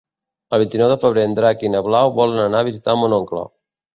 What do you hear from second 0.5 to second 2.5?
El vint-i-nou de febrer en Drac i na Blau volen